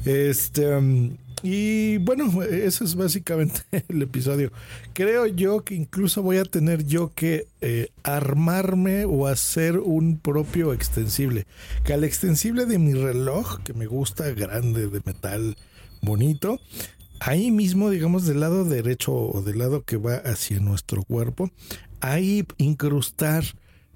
Este, 0.05 0.77
um, 0.77 1.17
y 1.43 1.99
bueno, 1.99 2.45
ese 2.45 2.85
es 2.85 2.95
básicamente 2.95 3.63
el 3.89 4.03
episodio. 4.03 4.53
Creo 4.93 5.27
yo 5.27 5.65
que 5.65 5.75
incluso 5.75 6.23
voy 6.23 6.37
a 6.37 6.45
tener 6.45 6.87
yo 6.87 7.13
que 7.13 7.49
eh, 7.63 7.89
armarme 8.05 9.05
o 9.05 9.27
hacer 9.27 9.81
un 9.81 10.17
propio 10.17 10.73
extensible. 10.73 11.45
Que 11.85 11.93
al 11.93 12.05
extensible 12.05 12.67
de 12.67 12.79
mi 12.79 12.95
reloj, 12.95 13.59
que 13.65 13.75
me 13.75 13.87
gusta 13.87 14.31
grande, 14.31 14.87
de 14.87 15.01
metal 15.05 15.57
bonito, 16.03 16.61
ahí 17.21 17.51
mismo, 17.51 17.91
digamos, 17.91 18.27
del 18.27 18.41
lado 18.41 18.65
derecho 18.65 19.13
o 19.15 19.43
del 19.43 19.59
lado 19.59 19.83
que 19.83 19.97
va 19.97 20.17
hacia 20.17 20.61
nuestro 20.61 21.03
cuerpo, 21.03 21.51
ahí 22.01 22.47
incrustar 22.59 23.45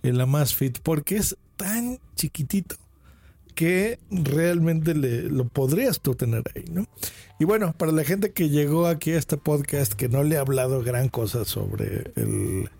en 0.03 0.19
la 0.19 0.27
más 0.27 0.55
fit, 0.55 0.79
porque 0.83 1.17
es 1.17 1.37
tan 1.57 1.99
chiquitito 2.17 2.77
que 3.55 3.99
realmente 4.11 4.95
le, 4.95 5.23
lo 5.25 5.47
podrías 5.47 6.01
tú 6.01 6.15
tener 6.15 6.43
ahí, 6.55 6.65
¿no? 6.73 6.87
Y 7.39 7.45
bueno, 7.45 7.75
para 7.77 7.93
la 7.93 8.05
gente 8.05 8.33
que 8.33 8.49
llegó 8.49 8.87
aquí 8.87 9.13
a 9.13 9.19
este 9.19 9.37
podcast 9.37 9.93
que 9.95 10.09
no 10.09 10.23
le 10.23 10.37
he 10.37 10.39
hablado 10.39 10.83
gran 10.83 11.09
cosa 11.09 11.45
sobre 11.45 12.13
el, 12.17 12.71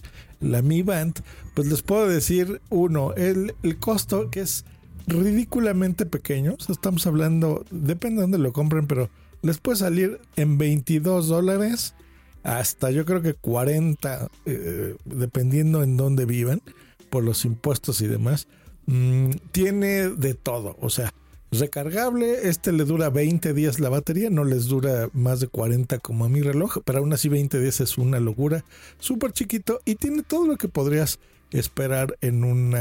la 0.41 0.63
Mi 0.63 0.83
Band, 0.83 1.21
pues 1.55 1.69
les 1.69 1.83
puedo 1.83 2.09
decir, 2.09 2.61
uno, 2.71 3.13
el, 3.15 3.55
el 3.63 3.79
costo 3.79 4.31
que 4.31 4.41
es 4.41 4.65
ridículamente 5.07 6.07
pequeño, 6.07 6.55
o 6.59 6.63
sea, 6.63 6.73
estamos 6.73 7.07
hablando, 7.07 7.65
depende 7.71 8.17
de 8.17 8.23
dónde 8.23 8.39
lo 8.39 8.53
compren, 8.53 8.87
pero 8.87 9.11
les 9.43 9.59
puede 9.59 9.79
salir 9.79 10.21
en 10.37 10.59
22 10.59 11.29
dólares 11.29 11.95
hasta 12.43 12.91
yo 12.91 13.05
creo 13.05 13.23
que 13.23 13.35
40, 13.35 14.29
eh, 14.47 14.97
dependiendo 15.05 15.83
en 15.83 15.97
dónde 15.97 16.25
vivan, 16.25 16.63
por 17.11 17.25
los 17.25 17.45
impuestos 17.45 18.01
y 18.01 18.07
demás. 18.07 18.49
Mm, 18.87 19.31
tiene 19.53 20.09
de 20.09 20.35
todo, 20.35 20.77
o 20.81 20.91
sea, 20.91 21.13
recargable, 21.53 22.49
este 22.49 22.73
le 22.73 22.85
dura 22.85 23.11
20 23.11 23.55
días 23.55 23.81
la 23.81 23.89
batería, 23.89 24.31
no 24.31 24.45
les 24.45 24.67
dura 24.67 25.09
más 25.13 25.41
de 25.41 25.49
40 25.49 25.99
como 25.99 26.25
a 26.25 26.29
mi 26.29 26.43
reloj, 26.43 26.79
pero 26.85 27.01
aún 27.01 27.13
así 27.13 27.29
20 27.29 27.61
días 27.61 27.81
es 27.81 27.99
una 27.99 28.21
locura, 28.21 28.65
súper 28.99 29.33
chiquito 29.33 29.81
y 29.85 29.97
tiene 29.97 30.23
todo 30.23 30.47
lo 30.47 30.57
que 30.57 30.69
podrías 30.69 31.19
esperar 31.51 32.17
en 32.21 32.45
un 32.45 32.75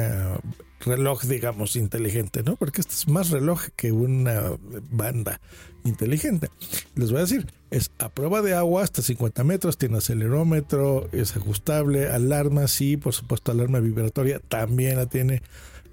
reloj, 0.82 1.24
digamos, 1.24 1.76
inteligente, 1.76 2.44
¿no? 2.44 2.56
Porque 2.56 2.82
este 2.82 2.94
es 2.94 3.08
más 3.08 3.30
reloj 3.30 3.62
que 3.76 3.92
una 3.92 4.52
banda 4.92 5.42
inteligente. 5.84 6.50
Les 6.96 7.12
voy 7.12 7.20
a 7.20 7.24
decir, 7.24 7.48
es 7.72 7.92
a 8.00 8.10
prueba 8.10 8.42
de 8.42 8.54
agua 8.54 8.84
hasta 8.84 9.02
50 9.02 9.44
metros, 9.44 9.78
tiene 9.78 9.98
acelerómetro, 9.98 11.10
es 11.12 11.36
ajustable, 11.36 12.08
alarma, 12.08 12.68
sí, 12.68 12.98
por 12.98 13.14
supuesto, 13.14 13.52
alarma 13.52 13.80
vibratoria 13.80 14.40
también 14.40 14.98
la 14.98 15.08
tiene. 15.08 15.42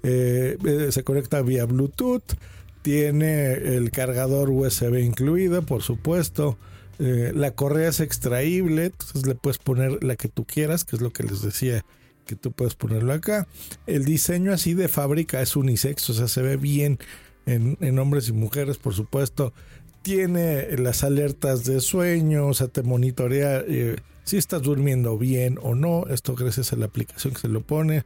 Eh, 0.03 0.57
eh, 0.63 0.91
se 0.91 1.03
conecta 1.03 1.41
vía 1.41 1.65
Bluetooth, 1.65 2.33
tiene 2.81 3.53
el 3.53 3.91
cargador 3.91 4.49
USB 4.49 4.99
incluido, 4.99 5.63
por 5.63 5.81
supuesto. 5.81 6.57
Eh, 6.99 7.31
la 7.35 7.51
correa 7.51 7.89
es 7.89 7.99
extraíble, 7.99 8.85
entonces 8.85 9.27
le 9.27 9.35
puedes 9.35 9.59
poner 9.59 10.03
la 10.03 10.15
que 10.15 10.29
tú 10.29 10.45
quieras, 10.45 10.83
que 10.83 10.95
es 10.95 11.01
lo 11.01 11.11
que 11.11 11.23
les 11.23 11.41
decía 11.41 11.85
que 12.25 12.35
tú 12.35 12.51
puedes 12.51 12.75
ponerlo 12.75 13.13
acá. 13.13 13.47
El 13.85 14.05
diseño 14.05 14.51
así 14.51 14.73
de 14.73 14.87
fábrica 14.87 15.41
es 15.41 15.55
unisex, 15.55 16.09
o 16.09 16.13
sea, 16.13 16.27
se 16.27 16.41
ve 16.41 16.57
bien 16.57 16.99
en, 17.45 17.99
hombres 17.99 18.27
y 18.27 18.33
mujeres, 18.33 18.77
por 18.77 18.93
supuesto. 18.93 19.53
Tiene 20.01 20.77
las 20.77 21.03
alertas 21.03 21.65
de 21.65 21.79
sueño, 21.81 22.47
o 22.47 22.53
sea, 22.53 22.67
te 22.67 22.83
monitorea 22.83 23.63
eh, 23.67 23.97
si 24.23 24.37
estás 24.37 24.61
durmiendo 24.61 25.17
bien 25.17 25.57
o 25.61 25.75
no. 25.75 26.05
Esto 26.09 26.35
gracias 26.35 26.73
a 26.73 26.75
la 26.75 26.85
aplicación 26.85 27.33
que 27.33 27.41
se 27.41 27.47
lo 27.47 27.61
pone. 27.61 28.03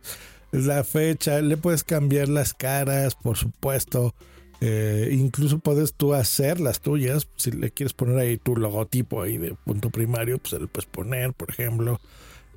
La 0.51 0.83
fecha, 0.83 1.41
le 1.41 1.57
puedes 1.57 1.83
cambiar 1.83 2.27
las 2.27 2.53
caras, 2.53 3.15
por 3.15 3.37
supuesto. 3.37 4.13
Eh, 4.61 5.09
incluso 5.11 5.57
puedes 5.59 5.93
tú 5.93 6.13
hacer 6.13 6.59
las 6.59 6.79
tuyas. 6.79 7.27
Si 7.35 7.51
le 7.51 7.71
quieres 7.71 7.93
poner 7.93 8.17
ahí 8.19 8.37
tu 8.37 8.55
logotipo 8.55 9.21
ahí 9.21 9.37
de 9.37 9.55
punto 9.65 9.89
primario, 9.89 10.37
pues 10.37 10.51
se 10.51 10.59
lo 10.59 10.67
puedes 10.67 10.87
poner, 10.89 11.33
por 11.33 11.49
ejemplo. 11.49 11.99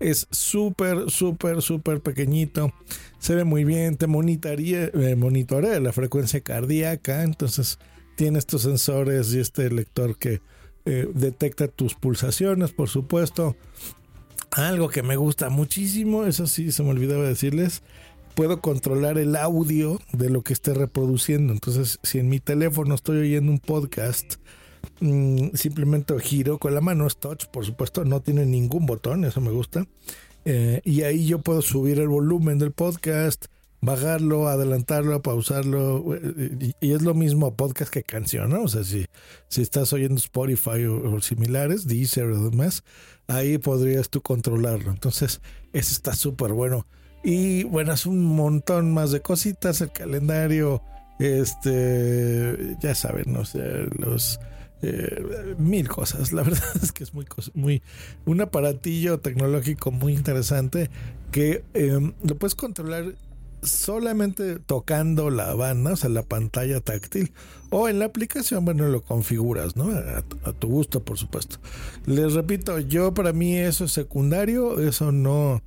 Es 0.01 0.27
súper, 0.31 1.11
súper, 1.11 1.63
súper 1.63 2.01
pequeñito. 2.01 2.73
Se 3.19 3.35
ve 3.35 3.45
muy 3.45 3.65
bien. 3.65 3.97
Te 3.97 4.07
monitorea, 4.07 4.91
eh, 4.93 5.17
monitorea 5.17 5.81
la 5.81 5.93
frecuencia 5.93 6.43
cardíaca. 6.43 7.23
Entonces 7.23 7.79
tiene 8.17 8.39
estos 8.39 8.63
sensores 8.63 9.33
y 9.33 9.41
este 9.41 9.71
lector 9.71 10.19
que 10.19 10.43
eh, 10.85 11.09
detecta 11.15 11.69
tus 11.69 11.95
pulsaciones, 11.95 12.73
por 12.73 12.91
supuesto. 12.91 13.57
Algo 14.51 14.89
que 14.89 15.03
me 15.03 15.17
gusta 15.17 15.49
muchísimo, 15.49 16.27
eso 16.27 16.47
sí 16.47 16.71
se 16.71 16.83
me 16.83 16.91
olvidaba 16.91 17.25
decirles, 17.25 17.83
puedo 18.35 18.61
controlar 18.61 19.19
el 19.19 19.37
audio 19.37 20.01
de 20.13 20.31
lo 20.31 20.43
que 20.43 20.53
esté 20.53 20.75
reproduciendo. 20.75 21.53
Entonces, 21.53 21.99
si 22.03 22.19
en 22.19 22.29
mi 22.29 22.41
teléfono 22.41 22.95
estoy 22.95 23.19
oyendo 23.19 23.51
un 23.51 23.59
podcast, 23.59 24.37
Mm, 25.01 25.55
simplemente 25.55 26.19
giro 26.21 26.59
con 26.59 26.75
la 26.75 26.81
mano, 26.81 27.07
es 27.07 27.17
touch, 27.17 27.47
por 27.47 27.65
supuesto, 27.65 28.05
no 28.05 28.21
tiene 28.21 28.47
ningún 28.47 28.87
botón, 28.87 29.25
eso 29.25 29.41
me 29.41 29.51
gusta. 29.51 29.87
Eh, 30.45 30.81
y 30.85 31.03
ahí 31.03 31.27
yo 31.27 31.41
puedo 31.41 31.63
subir 31.63 31.99
el 31.99 32.09
volumen 32.09 32.59
del 32.59 32.73
podcast, 32.73 33.47
bajarlo, 33.81 34.49
adelantarlo, 34.49 35.21
pausarlo. 35.23 36.15
Eh, 36.15 36.75
y, 36.81 36.93
es 36.93 37.03
lo 37.03 37.15
mismo 37.15 37.55
podcast 37.57 37.93
que 37.93 38.03
canción, 38.03 38.51
¿no? 38.51 38.63
O 38.63 38.69
sea, 38.69 38.85
si, 38.85 39.07
si 39.49 39.63
estás 39.63 39.93
oyendo 39.93 40.17
Spotify 40.17 40.85
o, 40.85 41.21
similares, 41.21 41.87
Deezer 41.87 42.27
o 42.27 42.51
demás, 42.51 42.85
ahí 43.27 43.59
podrías 43.59 44.11
tú 44.11 44.21
controlarlo. 44.23 44.91
Entonces, 44.91 45.41
eso 45.73 45.93
está 45.93 46.15
súper 46.15 46.53
bueno. 46.53 46.87
Y 47.25 47.65
bueno, 47.65 47.95
es 47.95 48.05
un 48.05 48.23
montón 48.23 48.93
más 48.93 49.11
de 49.11 49.23
cositas, 49.23 49.81
el 49.81 49.91
calendario, 49.91 50.83
este, 51.19 52.77
ya 52.81 52.95
saben, 52.95 53.33
no 53.33 53.47
sé, 53.47 53.87
los 53.99 54.39
eh, 54.83 55.55
mil 55.57 55.89
cosas. 55.89 56.33
La 56.33 56.43
verdad 56.45 56.69
es 56.83 56.93
que 56.93 57.05
es 57.05 57.15
muy, 57.15 57.25
muy 57.55 57.83
un 58.27 58.43
aparatillo 58.43 59.21
tecnológico 59.21 59.91
muy 59.91 60.13
interesante 60.13 60.91
que 61.31 61.65
em, 61.73 62.13
lo 62.23 62.37
puedes 62.37 62.55
controlar 62.55 63.15
solamente 63.63 64.59
tocando 64.59 65.31
la 65.31 65.55
banda, 65.55 65.95
o 65.95 65.97
sea, 65.97 66.11
la 66.11 66.23
pantalla 66.23 66.81
táctil, 66.81 67.33
o 67.71 67.89
en 67.89 67.99
la 67.99 68.05
aplicación, 68.05 68.67
bueno, 68.67 68.87
lo 68.89 69.01
configuras, 69.01 69.75
¿no? 69.75 69.91
A, 69.91 70.23
a, 70.45 70.53
tu 70.53 70.69
gusto, 70.69 71.03
por 71.03 71.17
supuesto. 71.17 71.57
Les 72.05 72.35
repito, 72.35 72.79
yo 72.79 73.15
para 73.15 73.33
mí 73.33 73.57
eso 73.57 73.87
es 73.87 73.93
secundario, 73.93 74.87
eso 74.87 75.13
no, 75.13 75.63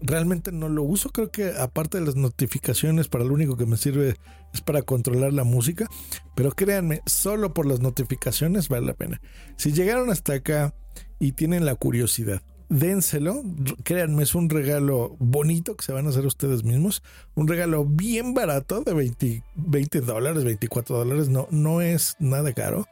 realmente 0.00 0.52
no 0.52 0.68
lo 0.68 0.82
uso. 0.82 1.10
Creo 1.10 1.30
que 1.30 1.52
aparte 1.58 1.98
de 1.98 2.06
las 2.06 2.16
notificaciones, 2.16 3.08
para 3.08 3.24
lo 3.24 3.34
único 3.34 3.56
que 3.56 3.66
me 3.66 3.76
sirve 3.76 4.16
es 4.52 4.60
para 4.60 4.82
controlar 4.82 5.32
la 5.32 5.44
música. 5.44 5.88
Pero 6.34 6.52
créanme, 6.52 7.02
solo 7.06 7.54
por 7.54 7.66
las 7.66 7.80
notificaciones 7.80 8.68
vale 8.68 8.86
la 8.86 8.94
pena. 8.94 9.20
Si 9.56 9.72
llegaron 9.72 10.10
hasta 10.10 10.34
acá 10.34 10.74
y 11.18 11.32
tienen 11.32 11.64
la 11.64 11.74
curiosidad, 11.74 12.42
dénselo. 12.68 13.42
Créanme, 13.84 14.22
es 14.22 14.34
un 14.34 14.50
regalo 14.50 15.16
bonito 15.18 15.76
que 15.76 15.84
se 15.84 15.92
van 15.92 16.06
a 16.06 16.10
hacer 16.10 16.26
ustedes 16.26 16.64
mismos. 16.64 17.02
Un 17.34 17.48
regalo 17.48 17.84
bien 17.84 18.34
barato 18.34 18.82
de 18.82 18.94
20, 18.94 19.42
20 19.56 20.00
dólares, 20.00 20.44
24 20.44 20.96
dólares. 20.96 21.28
No, 21.28 21.48
no 21.50 21.80
es 21.80 22.16
nada 22.18 22.52
caro 22.52 22.86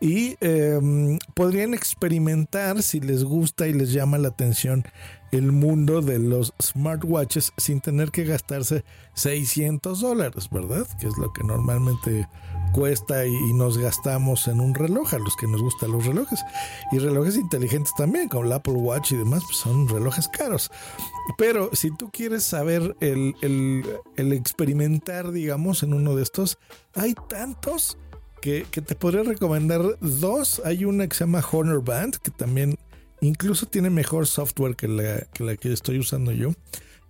y 0.00 0.36
em, 0.40 1.18
podrían 1.34 1.74
experimentar 1.74 2.82
si 2.82 3.00
les 3.00 3.22
gusta 3.22 3.68
y 3.68 3.74
les 3.74 3.92
llama 3.92 4.18
la 4.18 4.28
atención 4.28 4.84
el 5.30 5.52
mundo 5.52 6.00
de 6.00 6.18
los 6.18 6.54
smartwatches 6.60 7.52
sin 7.56 7.80
tener 7.80 8.10
que 8.10 8.24
gastarse 8.24 8.84
600 9.14 10.00
dólares, 10.00 10.48
¿verdad? 10.50 10.86
Que 10.98 11.06
es 11.06 11.16
lo 11.18 11.32
que 11.32 11.44
normalmente 11.44 12.26
cuesta 12.72 13.26
y, 13.26 13.52
nos 13.52 13.78
gastamos 13.78 14.48
en 14.48 14.60
un 14.60 14.74
reloj 14.74 15.14
a 15.14 15.18
los 15.18 15.36
que 15.36 15.46
nos 15.46 15.60
gustan 15.60 15.92
los 15.92 16.06
relojes. 16.06 16.40
Y 16.92 16.98
relojes 16.98 17.36
inteligentes 17.36 17.92
también, 17.94 18.28
como 18.28 18.44
el 18.44 18.52
Apple 18.52 18.74
Watch 18.74 19.12
y 19.12 19.16
demás, 19.16 19.42
pues 19.44 19.58
son 19.58 19.88
relojes 19.88 20.28
caros. 20.28 20.70
Pero 21.36 21.70
si 21.74 21.90
tú 21.90 22.10
quieres 22.10 22.44
saber 22.44 22.96
el, 23.00 23.34
el 24.16 24.32
experimentar, 24.32 25.30
digamos, 25.30 25.82
en 25.82 25.92
uno 25.92 26.16
de 26.16 26.22
estos, 26.22 26.58
hay 26.94 27.14
tantos 27.28 27.98
que, 28.40 28.64
te 28.64 28.94
podría 28.94 29.22
recomendar 29.22 29.82
dos. 30.00 30.62
Hay 30.64 30.84
una 30.84 31.06
que 31.06 31.14
se 31.14 31.24
llama 31.24 31.44
Honor 31.52 31.84
Band, 31.84 32.16
que 32.16 32.30
también 32.30 32.76
incluso 33.20 33.66
tiene 33.66 33.90
mejor 33.90 34.26
software 34.26 34.76
que 34.76 34.88
la 34.88 35.56
que, 35.56 35.72
estoy 35.72 35.98
usando 35.98 36.32
yo. 36.32 36.52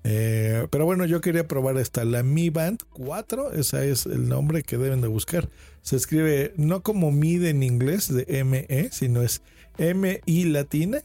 Eh, 0.02 0.66
pero 0.70 0.86
bueno, 0.86 1.04
yo 1.04 1.20
quería 1.20 1.46
probar 1.46 1.76
esta, 1.76 2.04
la 2.04 2.22
Mi 2.22 2.48
Band 2.48 2.80
4, 2.94 3.52
esa 3.52 3.84
es 3.84 4.06
el 4.06 4.28
nombre 4.28 4.62
que 4.62 4.78
deben 4.78 5.00
de 5.00 5.08
buscar. 5.08 5.48
Se 5.82 5.96
escribe 5.96 6.52
no 6.56 6.82
como 6.82 7.10
MID 7.10 7.46
en 7.46 7.62
inglés 7.62 8.12
de 8.12 8.44
ME, 8.44 8.88
sino 8.92 9.22
es 9.22 9.42
M-I 9.78 10.44
latina, 10.44 11.02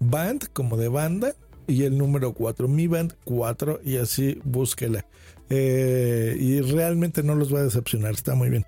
Band 0.00 0.48
como 0.52 0.76
de 0.76 0.88
banda 0.88 1.34
y 1.66 1.84
el 1.84 1.96
número 1.96 2.32
4, 2.32 2.66
Mi 2.68 2.88
Band 2.88 3.14
4 3.24 3.80
y 3.84 3.96
así 3.96 4.40
búsquela. 4.44 5.06
Eh, 5.54 6.34
y 6.40 6.62
realmente 6.62 7.22
no 7.22 7.34
los 7.34 7.54
va 7.54 7.58
a 7.58 7.64
decepcionar, 7.64 8.12
está 8.12 8.34
muy 8.34 8.48
bien. 8.48 8.64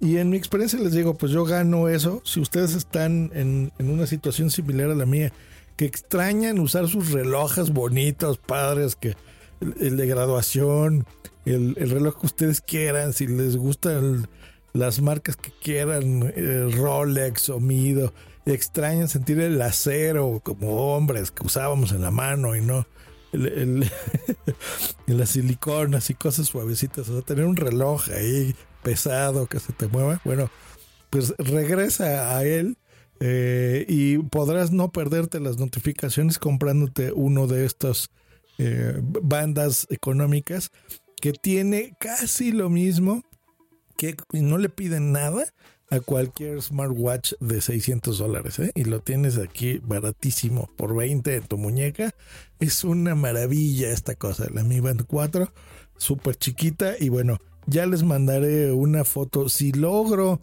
Y 0.00 0.16
en 0.16 0.30
mi 0.30 0.36
experiencia 0.36 0.80
les 0.80 0.90
digo, 0.90 1.14
pues 1.14 1.30
yo 1.30 1.44
gano 1.44 1.88
eso. 1.88 2.22
Si 2.24 2.40
ustedes 2.40 2.74
están 2.74 3.30
en, 3.34 3.70
en 3.78 3.88
una 3.88 4.08
situación 4.08 4.50
similar 4.50 4.90
a 4.90 4.96
la 4.96 5.06
mía, 5.06 5.32
que 5.76 5.84
extrañan 5.84 6.58
usar 6.58 6.88
sus 6.88 7.12
relojes 7.12 7.70
bonitos, 7.70 8.38
padres, 8.38 8.96
que 8.96 9.14
el, 9.80 9.96
de 9.96 10.06
graduación, 10.08 11.06
el, 11.44 11.76
reloj 11.76 12.18
que 12.18 12.26
ustedes 12.26 12.60
quieran, 12.60 13.12
si 13.12 13.28
les 13.28 13.56
gustan 13.56 14.26
las 14.72 15.00
marcas 15.00 15.36
que 15.36 15.52
quieran, 15.62 16.32
Rolex 16.72 17.48
o 17.48 17.60
Mido, 17.60 18.12
extrañan 18.44 19.08
sentir 19.08 19.38
el 19.38 19.62
acero 19.62 20.40
como 20.42 20.96
hombres 20.96 21.30
que 21.30 21.46
usábamos 21.46 21.92
en 21.92 22.02
la 22.02 22.10
mano 22.10 22.56
y 22.56 22.60
no 22.60 22.88
el, 23.34 23.90
las 25.06 25.30
siliconas 25.30 26.10
y 26.10 26.14
cosas 26.14 26.46
suavecitas, 26.46 27.08
o 27.08 27.14
sea, 27.14 27.22
tener 27.22 27.44
un 27.44 27.56
reloj 27.56 28.08
ahí 28.10 28.54
pesado 28.82 29.46
que 29.46 29.60
se 29.60 29.72
te 29.72 29.88
mueva, 29.88 30.20
bueno, 30.24 30.50
pues 31.10 31.34
regresa 31.38 32.36
a 32.36 32.44
él 32.44 32.76
eh, 33.20 33.86
y 33.88 34.18
podrás 34.18 34.72
no 34.72 34.90
perderte 34.90 35.40
las 35.40 35.58
notificaciones 35.58 36.38
comprándote 36.38 37.12
uno 37.12 37.46
de 37.46 37.64
estos 37.64 38.10
eh, 38.58 39.00
bandas 39.00 39.86
económicas 39.90 40.70
que 41.20 41.32
tiene 41.32 41.96
casi 41.98 42.52
lo 42.52 42.68
mismo 42.68 43.22
que 43.96 44.16
no 44.32 44.58
le 44.58 44.68
piden 44.68 45.12
nada 45.12 45.44
a 45.94 46.00
cualquier 46.00 46.60
smartwatch 46.62 47.34
de 47.40 47.60
600 47.60 48.18
dólares 48.18 48.58
¿eh? 48.58 48.72
y 48.74 48.84
lo 48.84 49.00
tienes 49.00 49.38
aquí 49.38 49.80
baratísimo 49.82 50.68
por 50.76 50.94
20 50.94 51.34
en 51.34 51.42
tu 51.42 51.58
muñeca 51.58 52.14
es 52.60 52.84
una 52.84 53.14
maravilla 53.14 53.90
esta 53.90 54.14
cosa 54.14 54.48
la 54.52 54.64
Mi 54.64 54.80
Band 54.80 55.04
4 55.06 55.52
súper 55.96 56.36
chiquita 56.36 56.94
y 56.98 57.08
bueno 57.08 57.38
ya 57.66 57.86
les 57.86 58.02
mandaré 58.02 58.72
una 58.72 59.04
foto 59.04 59.48
si 59.48 59.72
logro 59.72 60.40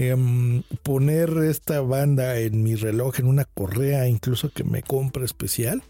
Em, 0.00 0.62
poner 0.84 1.30
esta 1.38 1.80
banda 1.80 2.38
en 2.38 2.62
mi 2.62 2.76
reloj, 2.76 3.18
en 3.18 3.26
una 3.26 3.44
correa, 3.44 4.06
incluso 4.06 4.52
que 4.52 4.62
me 4.62 4.80
compre 4.80 5.24
especial, 5.24 5.82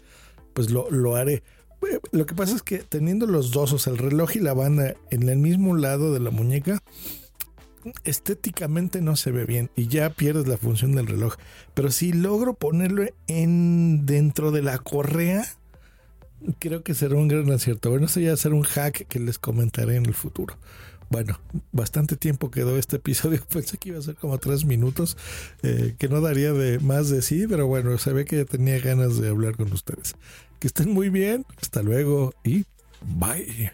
pues 0.55 0.71
lo, 0.71 0.89
lo 0.89 1.15
haré. 1.15 1.43
Eh, 1.87 1.99
lo 2.11 2.25
que 2.25 2.33
pasa 2.33 2.55
es 2.55 2.63
que 2.63 2.79
teniendo 2.79 3.27
los 3.27 3.51
dos, 3.51 3.71
o 3.71 3.77
sea, 3.77 3.93
el 3.93 3.99
reloj 3.99 4.35
y 4.35 4.39
la 4.39 4.55
banda 4.55 4.95
en 5.11 5.29
el 5.29 5.37
mismo 5.37 5.75
lado 5.75 6.11
de 6.11 6.19
la 6.21 6.31
muñeca, 6.31 6.81
estéticamente 8.03 9.01
no 9.01 9.15
se 9.15 9.31
ve 9.31 9.45
bien 9.45 9.69
y 9.75 9.87
ya 9.87 10.09
pierdes 10.11 10.47
la 10.47 10.57
función 10.57 10.93
del 10.93 11.07
reloj. 11.07 11.35
Pero 11.73 11.91
si 11.91 12.13
logro 12.13 12.53
ponerlo 12.53 13.03
en 13.27 14.05
dentro 14.05 14.51
de 14.51 14.61
la 14.61 14.77
correa, 14.77 15.45
creo 16.59 16.83
que 16.83 16.93
será 16.93 17.15
un 17.15 17.27
gran 17.27 17.49
acierto. 17.51 17.89
Bueno, 17.89 18.05
eso 18.05 18.19
ya 18.19 18.35
será 18.37 18.55
un 18.55 18.63
hack 18.63 19.07
que 19.07 19.19
les 19.19 19.39
comentaré 19.39 19.95
en 19.95 20.05
el 20.05 20.13
futuro. 20.13 20.57
Bueno, 21.09 21.39
bastante 21.71 22.15
tiempo 22.15 22.51
quedó 22.51 22.77
este 22.77 22.97
episodio. 22.97 23.43
Pensé 23.49 23.77
que 23.77 23.89
iba 23.89 23.99
a 23.99 24.03
ser 24.03 24.15
como 24.15 24.37
tres 24.37 24.65
minutos, 24.65 25.17
eh, 25.63 25.95
que 25.97 26.07
no 26.07 26.21
daría 26.21 26.53
de 26.53 26.79
más 26.79 27.09
de 27.09 27.21
sí, 27.21 27.45
pero 27.47 27.67
bueno, 27.67 27.97
se 27.97 28.13
ve 28.13 28.25
que 28.25 28.37
ya 28.37 28.45
tenía 28.45 28.79
ganas 28.79 29.19
de 29.19 29.29
hablar 29.29 29.55
con 29.55 29.71
ustedes. 29.71 30.15
Que 30.59 30.67
estén 30.67 30.91
muy 30.91 31.09
bien. 31.09 31.45
Hasta 31.61 31.81
luego 31.81 32.33
y 32.43 32.65
bye. 33.01 33.71